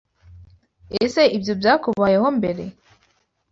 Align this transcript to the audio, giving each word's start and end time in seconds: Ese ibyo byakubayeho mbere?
Ese 1.03 1.21
ibyo 1.37 1.53
byakubayeho 1.59 2.27
mbere? 2.37 2.63